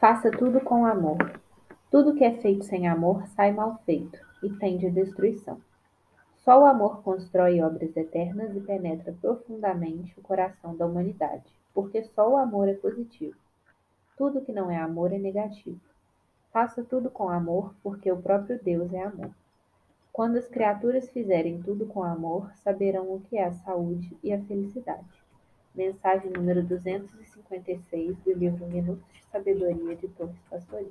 [0.00, 1.40] Faça tudo com amor.
[1.90, 5.60] Tudo que é feito sem amor sai mal feito e tende à destruição.
[6.36, 12.30] Só o amor constrói obras eternas e penetra profundamente o coração da humanidade, porque só
[12.30, 13.36] o amor é positivo.
[14.16, 15.80] Tudo que não é amor é negativo.
[16.52, 19.32] Faça tudo com amor, porque o próprio Deus é amor.
[20.12, 24.40] Quando as criaturas fizerem tudo com amor, saberão o que é a saúde e a
[24.44, 25.17] felicidade.
[25.78, 30.90] Mensagem número 256 do livro Minutos de Sabedoria de Torres Pastorinho.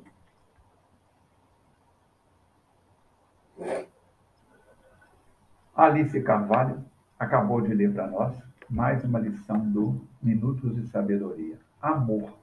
[5.76, 6.86] Alice Carvalho
[7.20, 11.60] acabou de ler para nós mais uma lição do Minutos de Sabedoria.
[11.82, 12.38] Amor.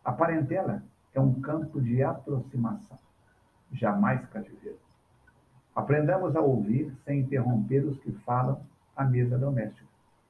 [0.04, 0.82] A parentela
[1.14, 2.98] é um campo de aproximação,
[3.72, 4.85] jamais cativeiro.
[5.77, 8.58] Aprendamos a ouvir sem interromper os que falam
[8.96, 9.86] à mesa doméstica,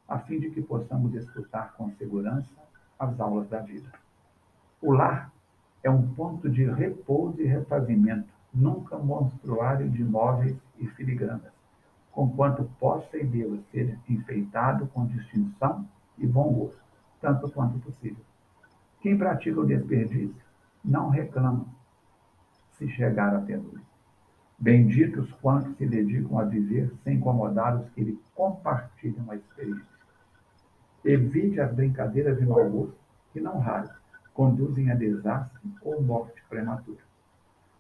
[0.09, 2.51] a fim de que possamos escutar com segurança
[2.99, 3.89] as aulas da vida.
[4.83, 5.31] O lar
[5.85, 11.53] é um ponto de repouso e refazimento, nunca monstruário de móveis e filigranas,
[12.11, 15.87] conquanto possa e deva ser enfeitado com distinção
[16.19, 16.83] e bom gosto,
[17.21, 18.25] tanto quanto possível.
[19.01, 20.43] Quem pratica o desperdício
[20.85, 21.67] não reclama
[22.77, 23.96] se chegar até luz.
[24.59, 29.85] Benditos quantos se dedicam a viver sem incomodar os que lhe compartilham a experiência.
[31.05, 32.97] Evite as brincadeiras de mau gosto,
[33.33, 33.91] que não raro
[34.33, 37.01] conduzem a desastre ou morte prematura.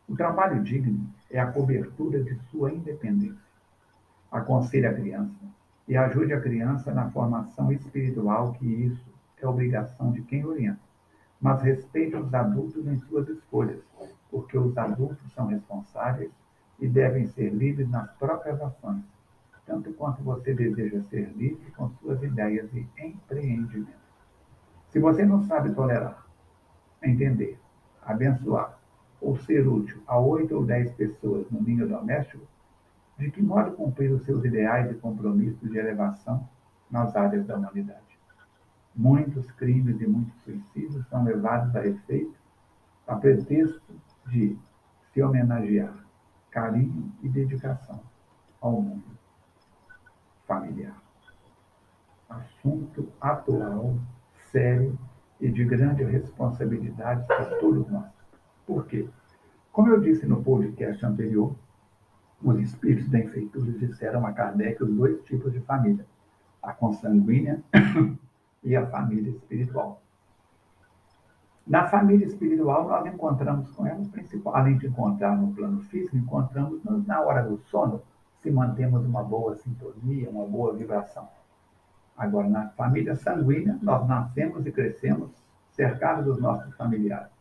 [0.08, 3.44] O trabalho digno é a cobertura de sua independência.
[4.30, 5.44] Aconselhe a criança
[5.88, 9.04] e ajude a criança na formação espiritual, que isso
[9.40, 10.80] é obrigação de quem orienta.
[11.40, 13.82] Mas respeite os adultos em suas escolhas,
[14.30, 16.30] porque os adultos são responsáveis
[16.78, 19.02] e devem ser livres nas próprias ações,
[19.66, 23.94] tanto quanto você deseja ser livre com suas ideias e empreendimentos.
[24.90, 26.26] Se você não sabe tolerar,
[27.02, 27.58] entender,
[28.02, 28.78] abençoar
[29.20, 32.46] ou ser útil a oito ou dez pessoas no ninho doméstico,
[33.18, 36.46] de que modo cumprir os seus ideais e compromissos de elevação
[36.90, 38.00] nas áreas da humanidade?
[38.94, 42.36] Muitos crimes e muitos suicídios são levados a efeito
[43.06, 43.94] a pretexto
[44.26, 44.56] de
[45.12, 46.05] se homenagear
[46.56, 48.00] carinho e dedicação
[48.62, 49.04] ao mundo
[50.46, 50.96] familiar.
[52.30, 53.98] Assunto atual,
[54.50, 54.98] sério
[55.38, 58.10] e de grande responsabilidade para todos nós.
[58.66, 59.06] Por quê?
[59.70, 61.54] Como eu disse no podcast anterior,
[62.42, 66.06] os espíritos da enfeitura disseram a Kardec os dois tipos de família,
[66.62, 67.62] a consanguínea
[68.64, 70.02] e a família espiritual.
[71.66, 74.00] Na família espiritual, nós encontramos com ela,
[74.52, 78.00] além de encontrar no plano físico, encontramos na hora do sono,
[78.40, 81.28] se mantemos uma boa sintonia, uma boa vibração.
[82.16, 85.30] Agora, na família sanguínea, nós nascemos e crescemos
[85.72, 87.32] cercados dos nossos familiares.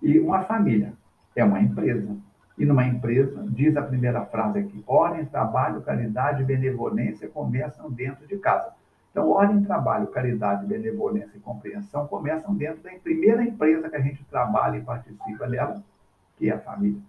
[0.00, 0.92] E uma família
[1.34, 2.16] é uma empresa.
[2.56, 8.26] E numa empresa, diz a primeira frase aqui: ordem, trabalho, caridade e benevolência começam dentro
[8.26, 8.72] de casa.
[9.16, 14.22] Então, ordem, trabalho, caridade, benevolência e compreensão começam dentro da primeira empresa que a gente
[14.26, 15.82] trabalha e participa dela,
[16.36, 17.00] que é a família.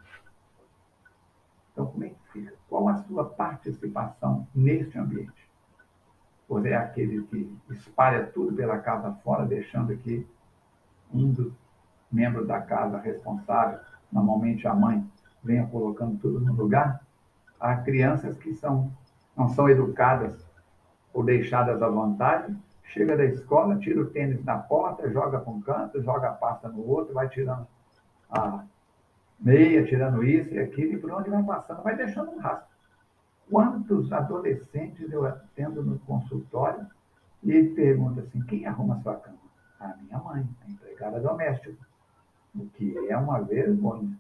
[1.74, 2.54] Então, como é que fica?
[2.69, 5.50] Qual a sua participação neste ambiente?
[6.48, 10.25] Você é aquele que espalha tudo pela casa fora, deixando que
[11.13, 11.51] um dos
[12.09, 15.06] membros da casa responsável, normalmente a mãe,
[15.44, 17.06] venha colocando tudo no lugar?
[17.59, 18.94] Há crianças que são,
[19.36, 20.46] não são educadas
[21.18, 25.60] ou deixadas à vontade, chega da escola, tira o tênis na porta, joga para um
[25.60, 27.66] canto, joga a pasta no outro, vai tirando
[28.30, 28.64] a
[29.40, 32.68] meia, tirando isso e aquilo, e por onde vai passando, vai deixando um rastro.
[33.50, 36.86] Quantos adolescentes eu atendo no consultório
[37.44, 39.38] e pergunta assim, quem arruma sua cama?
[39.80, 41.84] A minha mãe, a empregada doméstica,
[42.54, 44.16] o que é uma vergonha.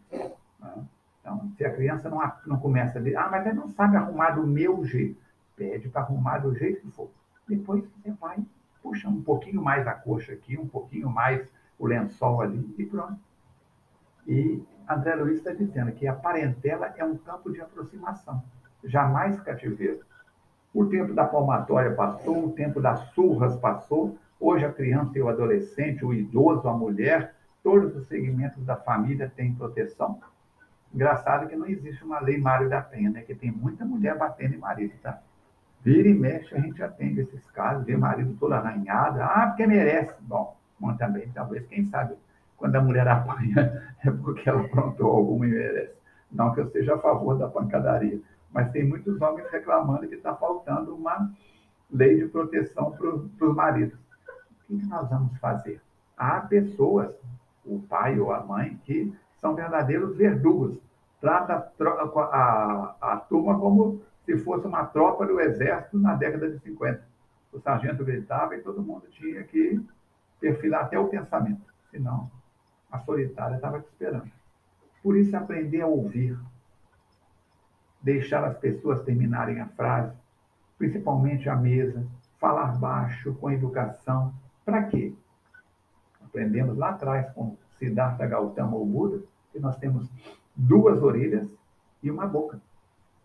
[0.59, 0.83] Né?
[1.21, 4.31] Então, se a criança não, não começa a dizer, ah, mas ele não sabe arrumar
[4.31, 5.26] do meu jeito,
[5.57, 7.09] pede para arrumar do jeito que for.
[7.47, 8.37] Depois você vai,
[8.81, 11.45] puxa um pouquinho mais a coxa aqui, um pouquinho mais
[11.77, 13.19] o lençol ali e pronto.
[14.27, 18.43] E André Luiz está dizendo que a parentela é um campo de aproximação,
[18.83, 19.99] jamais cativeiro.
[20.73, 25.29] O tempo da palmatória passou, o tempo das surras passou, hoje a criança e o
[25.29, 30.19] adolescente, o idoso, a mulher, todos os segmentos da família têm proteção.
[30.93, 33.21] Engraçado que não existe uma lei Mário da Penha, né?
[33.21, 35.21] Que tem muita mulher batendo em marido, tá?
[35.83, 40.13] Vira e mexe, a gente atende esses casos, vê marido todo arranhado, ah, porque merece.
[40.21, 42.15] Bom, bom também, talvez, quem sabe,
[42.57, 45.95] quando a mulher apanha, é porque ela aprontou alguma e merece.
[46.31, 48.19] Não que eu seja a favor da pancadaria,
[48.51, 51.31] mas tem muitos homens reclamando que está faltando uma
[51.91, 53.09] lei de proteção para
[53.47, 53.97] os maridos.
[54.69, 55.81] O que nós vamos fazer?
[56.17, 57.15] Há pessoas,
[57.65, 60.77] o pai ou a mãe, que são verdadeiros verdugos.
[61.21, 66.59] Trata a, a, a turma como se fosse uma tropa do exército na década de
[66.59, 67.01] 50.
[67.53, 69.81] O sargento gritava e todo mundo tinha que
[70.37, 72.29] perfilar até o pensamento, senão
[72.91, 74.29] a solitária estava te esperando.
[75.01, 76.37] Por isso, aprender a ouvir,
[78.01, 80.13] deixar as pessoas terminarem a frase,
[80.77, 82.05] principalmente a mesa,
[82.37, 84.33] falar baixo, com educação.
[84.65, 85.15] Para quê?
[86.21, 90.09] Aprendemos lá atrás com Siddhartha Gautama ou Buda que nós temos
[90.53, 91.49] duas orelhas
[92.03, 92.59] e uma boca.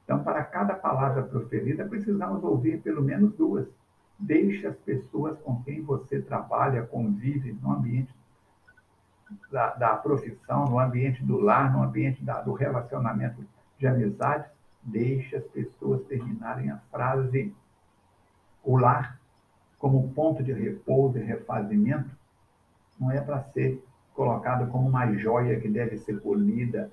[0.04, 3.66] Então, para cada palavra proferida, precisamos ouvir pelo menos duas.
[4.18, 8.14] Deixe as pessoas com quem você trabalha, convive no ambiente
[9.50, 13.44] da, da profissão, no ambiente do lar, no ambiente da, do relacionamento
[13.78, 14.46] de amizade,
[14.82, 17.54] deixe as pessoas terminarem a frase.
[18.62, 19.18] O lar,
[19.78, 22.10] como ponto de repouso e refazimento,
[22.98, 23.82] não é para ser
[24.14, 26.90] colocado como uma joia que deve ser polida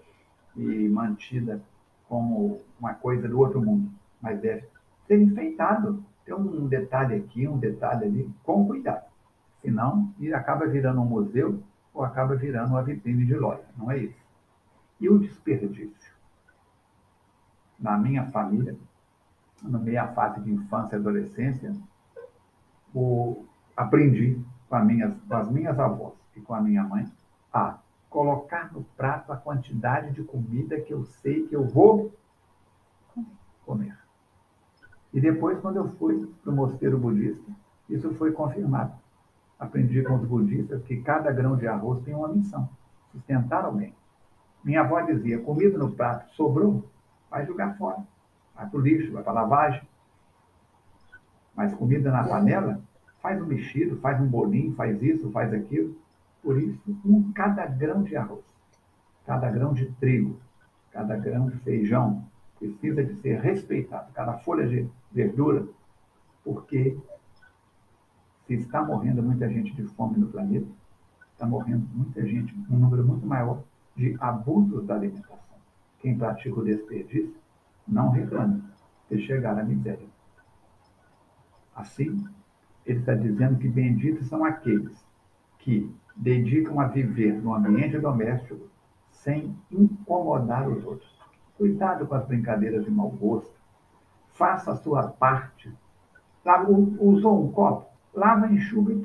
[0.55, 1.61] e mantida
[2.09, 3.89] como uma coisa do outro mundo,
[4.19, 4.65] mas deve
[5.07, 6.03] ser enfeitado.
[6.25, 9.05] Tem um detalhe aqui, um detalhe ali, com cuidado.
[9.61, 11.61] Senão, ele acaba virando um museu
[11.93, 13.63] ou acaba virando uma vitrine de loja.
[13.77, 14.19] Não é isso.
[14.99, 16.13] E o desperdício?
[17.79, 18.75] Na minha família,
[19.61, 21.73] no meio da fase de infância e adolescência,
[22.93, 23.45] o,
[23.77, 27.05] aprendi com, as minhas, com as minhas avós e com a minha mãe
[27.53, 27.77] a
[28.09, 32.11] colocar no prato a quantidade de comida que eu sei que eu vou
[33.65, 33.97] comer.
[35.13, 37.51] E depois, quando eu fui para o mosteiro budista,
[37.89, 38.93] isso foi confirmado.
[39.59, 42.69] Aprendi com os budistas que cada grão de arroz tem uma missão:
[43.11, 43.93] sustentar alguém.
[44.63, 46.87] Minha avó dizia: comida no prato sobrou,
[47.29, 48.03] vai jogar fora,
[48.55, 49.81] vai para o lixo, vai para a lavagem.
[51.55, 52.81] Mas comida na panela,
[53.21, 55.95] faz um mexido, faz um bolinho, faz isso, faz aquilo.
[56.41, 58.43] Por isso, um cada grão de arroz,
[59.25, 60.39] cada grão de trigo,
[60.91, 62.25] cada grão de feijão
[62.57, 65.67] precisa de ser respeitado, cada folha de verdura,
[66.43, 66.97] porque
[68.47, 70.67] se está morrendo muita gente de fome no planeta,
[71.33, 73.63] está morrendo muita gente, um número muito maior
[73.95, 75.37] de abusos da alimentação.
[75.99, 77.35] Quem pratica o desperdício
[77.87, 78.63] não reclame
[79.09, 80.07] de chegar à miséria.
[81.75, 82.25] Assim,
[82.85, 85.05] ele está dizendo que benditos são aqueles
[85.59, 88.69] que dedicam a viver no ambiente doméstico
[89.09, 91.09] sem incomodar os outros.
[91.57, 93.53] Cuidado com as brincadeiras de mau gosto.
[94.27, 95.73] Faça a sua parte.
[96.99, 97.89] usou um copo?
[98.13, 99.03] Lava, enxuga e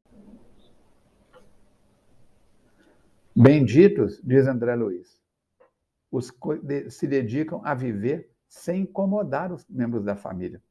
[3.36, 5.20] Benditos, diz André Luiz,
[6.10, 6.32] os
[6.88, 10.62] se dedicam a viver sem incomodar os membros da família.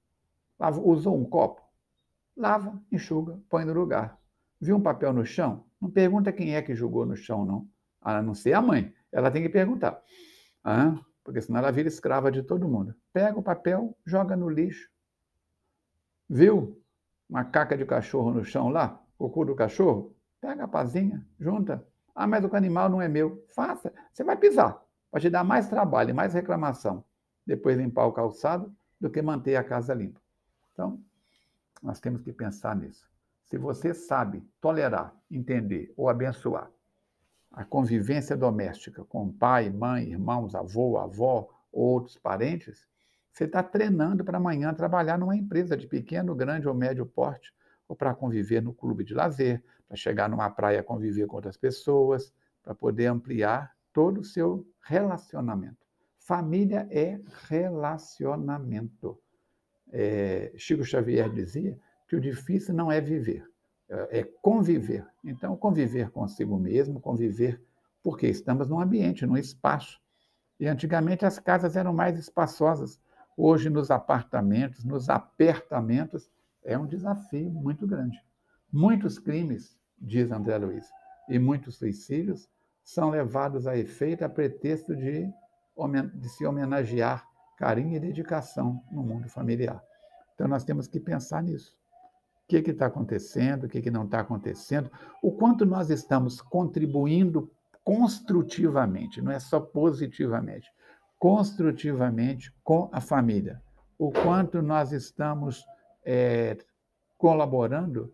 [0.82, 1.62] usou um copo?
[2.36, 4.18] Lava, enxuga, põe no lugar.
[4.60, 5.66] Viu um papel no chão?
[5.84, 7.68] Não pergunta quem é que jogou no chão, não.
[8.02, 8.94] A não ser a mãe.
[9.12, 10.02] Ela tem que perguntar.
[10.64, 12.96] Ah, porque senão ela vira escrava de todo mundo.
[13.12, 14.90] Pega o papel, joga no lixo.
[16.30, 16.82] Viu
[17.30, 19.04] uma caca de cachorro no chão lá?
[19.20, 20.16] O cu do cachorro?
[20.40, 21.86] Pega a pazinha, junta.
[22.16, 23.46] Ah, mas o animal não é meu.
[23.54, 23.92] Faça.
[24.14, 24.82] Você vai pisar.
[25.12, 27.04] Vai te dar mais trabalho mais reclamação.
[27.46, 30.22] Depois limpar o calçado do que manter a casa limpa.
[30.72, 30.98] Então,
[31.82, 33.13] nós temos que pensar nisso.
[33.54, 36.72] Se você sabe tolerar, entender ou abençoar
[37.52, 42.88] a convivência doméstica com pai, mãe, irmãos, avô, avó ou outros parentes,
[43.32, 47.54] você está treinando para amanhã trabalhar numa empresa de pequeno, grande ou médio porte,
[47.88, 52.34] ou para conviver no clube de lazer, para chegar numa praia conviver com outras pessoas,
[52.64, 55.86] para poder ampliar todo o seu relacionamento.
[56.18, 59.22] Família é relacionamento.
[59.92, 61.80] É, Chico Xavier dizia
[62.14, 63.44] que o difícil não é viver,
[63.90, 65.04] é, é conviver.
[65.24, 67.60] Então, conviver consigo mesmo, conviver
[68.04, 70.00] porque estamos num ambiente, num espaço.
[70.60, 73.02] E antigamente as casas eram mais espaçosas.
[73.36, 76.30] Hoje, nos apartamentos, nos apertamentos,
[76.64, 78.24] é um desafio muito grande.
[78.72, 80.88] Muitos crimes, diz André Luiz,
[81.28, 82.48] e muitos suicídios
[82.84, 85.28] são levados a efeito a pretexto de,
[86.14, 87.28] de se homenagear
[87.58, 89.82] carinho e dedicação no mundo familiar.
[90.36, 91.76] Então, nós temos que pensar nisso.
[92.44, 97.50] O que está acontecendo, o que, que não está acontecendo, o quanto nós estamos contribuindo
[97.84, 100.70] construtivamente, não é só positivamente,
[101.18, 103.62] construtivamente com a família.
[103.98, 105.66] O quanto nós estamos
[106.06, 106.58] é,
[107.18, 108.14] colaborando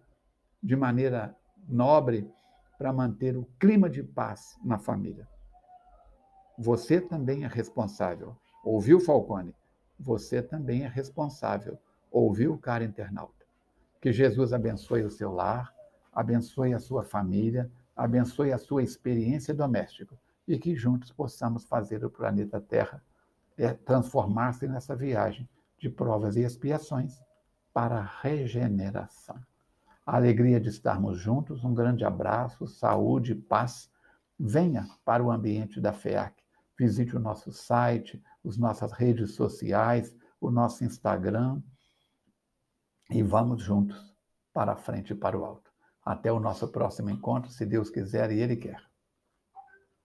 [0.62, 1.36] de maneira
[1.68, 2.30] nobre
[2.78, 5.28] para manter o clima de paz na família.
[6.58, 8.36] Você também é responsável.
[8.64, 9.56] Ouviu, Falcone?
[10.00, 11.78] Você também é responsável.
[12.12, 13.39] Ouviu, cara internauta?
[14.02, 15.74] Que Jesus abençoe o seu lar,
[16.14, 22.10] abençoe a sua família, abençoe a sua experiência doméstica e que juntos possamos fazer o
[22.10, 23.04] planeta Terra
[23.58, 27.22] é, transformar-se nessa viagem de provas e expiações
[27.74, 29.38] para a regeneração.
[30.06, 33.92] A alegria de estarmos juntos, um grande abraço, saúde, paz.
[34.40, 36.42] Venha para o ambiente da FEAC.
[36.78, 41.62] Visite o nosso site, as nossas redes sociais, o nosso Instagram
[43.10, 44.14] e vamos juntos
[44.54, 45.72] para a frente e para o alto.
[46.04, 48.89] Até o nosso próximo encontro, se Deus quiser e Ele quer.